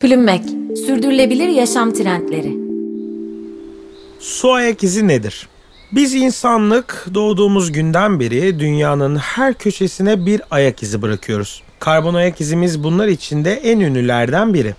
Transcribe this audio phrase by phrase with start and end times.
[0.00, 0.42] Plümmek,
[0.86, 2.56] sürdürülebilir yaşam trendleri.
[4.20, 5.48] Su ayak izi nedir?
[5.92, 11.62] Biz insanlık doğduğumuz günden beri dünyanın her köşesine bir ayak izi bırakıyoruz.
[11.78, 14.74] Karbon ayak izimiz bunlar içinde en ünlülerden biri.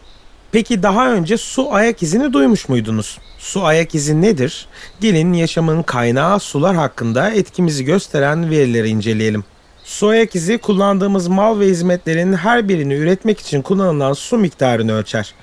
[0.52, 3.18] Peki daha önce su ayak izini duymuş muydunuz?
[3.40, 4.68] Su ayak izi nedir?
[5.02, 9.44] Gelin yaşamın kaynağı sular hakkında etkimizi gösteren verileri inceleyelim.
[9.92, 15.34] Su ayak izi kullandığımız mal ve hizmetlerin her birini üretmek için kullanılan su miktarını ölçer.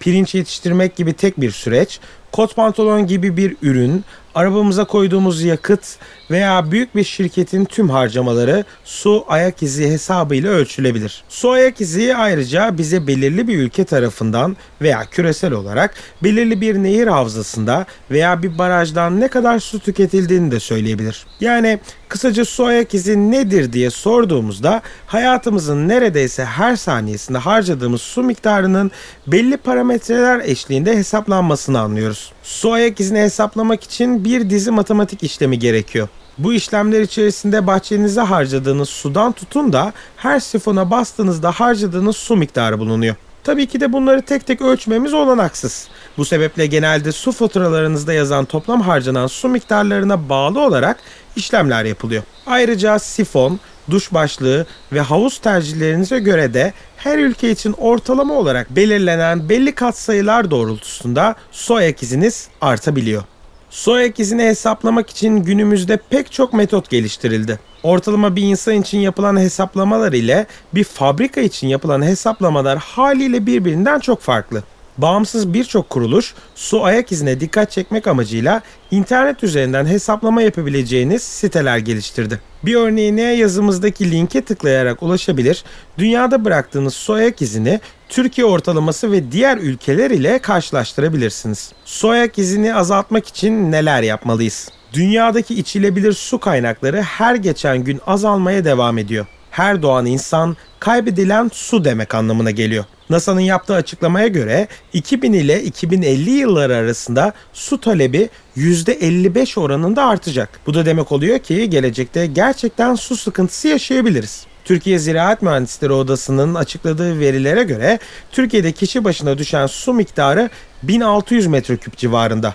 [0.00, 2.00] Pirinç yetiştirmek gibi tek bir süreç,
[2.32, 5.96] kot pantolon gibi bir ürün, arabamıza koyduğumuz yakıt
[6.30, 11.24] veya büyük bir şirketin tüm harcamaları su ayak izi hesabıyla ölçülebilir.
[11.28, 17.06] Su ayak izi ayrıca bize belirli bir ülke tarafından veya küresel olarak belirli bir nehir
[17.06, 21.26] havzasında veya bir barajdan ne kadar su tüketildiğini de söyleyebilir.
[21.40, 21.78] Yani
[22.08, 28.90] kısaca su ayak izi nedir diye sorduğumuzda hayatımızın neredeyse her saniyesinde harcadığımız su miktarının
[29.26, 32.32] belli parametreler eşliğinde hesaplanmasını anlıyoruz.
[32.44, 36.08] Su ayak izini hesaplamak için bir dizi matematik işlemi gerekiyor.
[36.38, 43.14] Bu işlemler içerisinde bahçenize harcadığınız sudan tutun da her sifona bastığınızda harcadığınız su miktarı bulunuyor.
[43.44, 45.88] Tabii ki de bunları tek tek ölçmemiz olanaksız.
[46.16, 50.96] Bu sebeple genelde su faturalarınızda yazan toplam harcanan su miktarlarına bağlı olarak
[51.36, 52.22] işlemler yapılıyor.
[52.46, 59.48] Ayrıca sifon, duş başlığı ve havuz tercihlerinize göre de her ülke için ortalama olarak belirlenen
[59.48, 63.22] belli katsayılar doğrultusunda su ayak iziniz artabiliyor.
[63.70, 67.58] Su ayak izini hesaplamak için günümüzde pek çok metot geliştirildi.
[67.82, 74.20] Ortalama bir insan için yapılan hesaplamalar ile bir fabrika için yapılan hesaplamalar haliyle birbirinden çok
[74.20, 74.62] farklı.
[74.98, 82.40] Bağımsız birçok kuruluş su ayak izine dikkat çekmek amacıyla internet üzerinden hesaplama yapabileceğiniz siteler geliştirdi.
[82.64, 85.64] Bir örneğine yazımızdaki linke tıklayarak ulaşabilir,
[85.98, 91.72] dünyada bıraktığınız su ayak izini Türkiye ortalaması ve diğer ülkeler ile karşılaştırabilirsiniz.
[91.84, 94.68] Su ayak izini azaltmak için neler yapmalıyız?
[94.92, 99.26] Dünyadaki içilebilir su kaynakları her geçen gün azalmaya devam ediyor.
[99.54, 102.84] Her doğan insan kaybedilen su demek anlamına geliyor.
[103.10, 110.60] NASA'nın yaptığı açıklamaya göre 2000 ile 2050 yılları arasında su talebi %55 oranında artacak.
[110.66, 114.46] Bu da demek oluyor ki gelecekte gerçekten su sıkıntısı yaşayabiliriz.
[114.64, 117.98] Türkiye Ziraat Mühendisleri Odası'nın açıkladığı verilere göre
[118.32, 120.50] Türkiye'de kişi başına düşen su miktarı
[120.82, 122.54] 1600 metreküp civarında.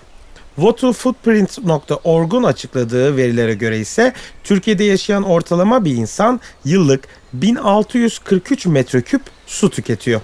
[0.60, 10.22] Waterfootprint.org'un açıkladığı verilere göre ise Türkiye'de yaşayan ortalama bir insan yıllık 1643 metreküp su tüketiyor.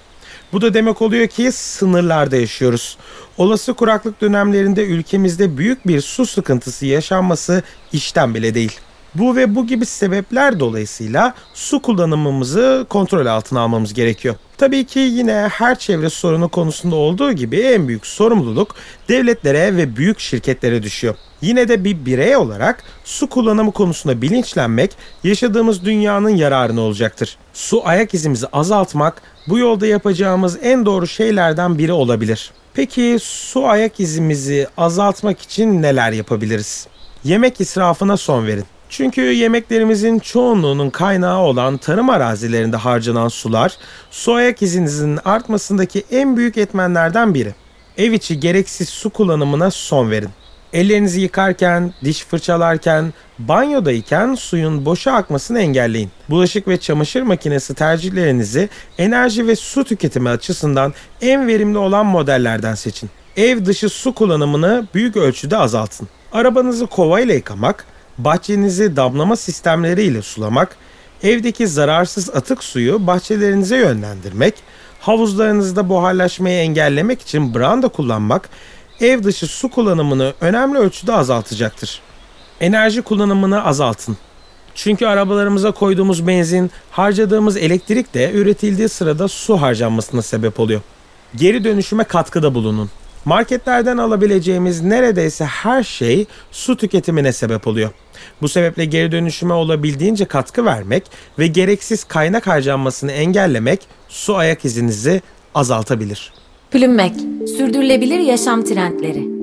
[0.54, 2.98] Bu da demek oluyor ki sınırlarda yaşıyoruz.
[3.38, 7.64] Olası kuraklık dönemlerinde ülkemizde büyük bir su sıkıntısı yaşanması
[7.94, 8.80] işten bile değil.
[9.16, 14.36] Bu ve bu gibi sebepler dolayısıyla su kullanımımızı kontrol altına almamız gerekiyor.
[14.58, 18.76] Tabii ki yine her çevre sorunu konusunda olduğu gibi en büyük sorumluluk
[19.10, 21.16] devletlere ve büyük şirketlere düşüyor.
[21.42, 24.92] Yine de bir birey olarak su kullanımı konusunda bilinçlenmek
[25.24, 27.38] yaşadığımız dünyanın yararına olacaktır.
[27.54, 32.52] Su ayak izimizi azaltmak bu yolda yapacağımız en doğru şeylerden biri olabilir.
[32.74, 36.88] Peki su ayak izimizi azaltmak için neler yapabiliriz?
[37.24, 38.66] Yemek israfına son verin.
[38.90, 43.78] Çünkü yemeklerimizin çoğunluğunun kaynağı olan tarım arazilerinde harcanan sular,
[44.12, 47.56] su ayak izinizin artmasındaki en büyük etmenlerden biri.
[47.98, 50.30] Ev içi gereksiz su kullanımına son verin.
[50.74, 56.12] Ellerinizi yıkarken, diş fırçalarken, banyodayken suyun boşa akmasını engelleyin.
[56.30, 63.10] Bulaşık ve çamaşır makinesi tercihlerinizi enerji ve su tüketimi açısından en verimli olan modellerden seçin.
[63.38, 66.08] Ev dışı su kullanımını büyük ölçüde azaltın.
[66.32, 67.86] Arabanızı kovayla yıkamak,
[68.18, 70.78] bahçenizi damlama sistemleriyle sulamak,
[71.24, 74.54] evdeki zararsız atık suyu bahçelerinize yönlendirmek,
[75.00, 78.50] havuzlarınızda buharlaşmayı engellemek için branda kullanmak,
[79.02, 82.02] ev dışı su kullanımını önemli ölçüde azaltacaktır.
[82.60, 84.18] Enerji kullanımını azaltın.
[84.76, 90.82] Çünkü arabalarımıza koyduğumuz benzin, harcadığımız elektrik de üretildiği sırada su harcanmasına sebep oluyor.
[91.36, 92.90] Geri dönüşüme katkıda bulunun.
[93.26, 97.90] Marketlerden alabileceğimiz neredeyse her şey su tüketimine sebep oluyor.
[98.42, 101.04] Bu sebeple geri dönüşüme olabildiğince katkı vermek
[101.40, 105.22] ve gereksiz kaynak harcanmasını engellemek su ayak izinizi
[105.56, 106.34] azaltabilir.
[106.72, 107.16] Plümmek,
[107.58, 109.35] sürdürülebilir yaşam trendleri.